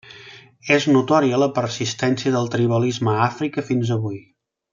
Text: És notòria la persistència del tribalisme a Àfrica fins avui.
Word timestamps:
És 0.77 0.87
notòria 0.95 1.39
la 1.41 1.49
persistència 1.57 2.33
del 2.37 2.49
tribalisme 2.57 3.13
a 3.15 3.21
Àfrica 3.27 3.67
fins 3.71 3.95
avui. 3.99 4.21